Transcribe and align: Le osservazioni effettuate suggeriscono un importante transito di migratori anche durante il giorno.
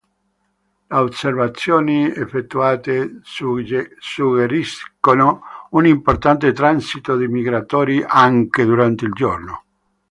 Le 0.93 0.97
osservazioni 1.01 2.07
effettuate 2.11 3.19
suggeriscono 3.99 5.43
un 5.77 5.85
importante 5.85 6.51
transito 6.53 7.15
di 7.15 7.27
migratori 7.27 8.03
anche 8.07 8.65
durante 8.65 9.05
il 9.05 9.11
giorno. 9.11 9.63